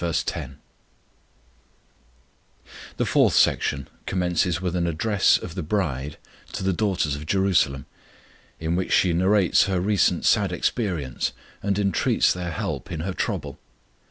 [0.03, 0.57] 10
[2.97, 6.17] THE fourth section commences with an address of the bride
[6.53, 7.85] to the daughters of Jerusalem,
[8.59, 13.59] in which she narrates her recent sad experience, and entreats their help in her trouble.